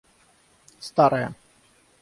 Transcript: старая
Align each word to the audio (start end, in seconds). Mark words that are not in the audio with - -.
старая 0.87 1.29